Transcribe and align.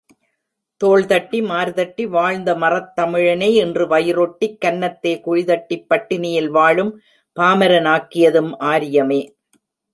தோள் 0.81 1.03
தட்டி 1.07 1.39
மார்தட்டி, 1.49 2.03
வாழ்ந்த 2.15 2.55
மறத்தமிழனை 2.63 3.49
இன்று 3.59 3.85
வயிறொட்டிக் 3.93 4.57
கன்னத்தே 4.63 5.13
குழிதட்டிப் 5.27 5.87
பட்டினியில் 5.91 6.51
வாழும் 6.57 6.93
பாமரானாக்கியதும் 7.37 8.53
ஆரியமே! 8.71 9.21